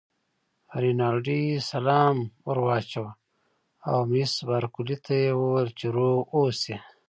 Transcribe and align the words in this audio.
رینالډي 0.83 1.41
سلام 1.71 2.15
ور 2.45 2.57
واچاوه 2.65 3.11
او 3.89 3.97
مس 4.11 4.33
بارکلي 4.47 4.97
ته 5.05 5.13
یې 5.23 5.29
وویل 5.39 5.69
چې 5.79 5.85
روغ 5.95 6.17
اوسی. 6.35 6.75